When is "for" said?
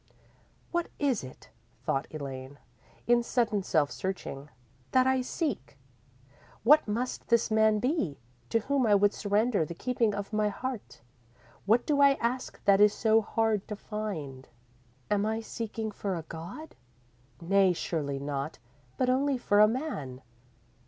15.91-16.15, 19.37-19.59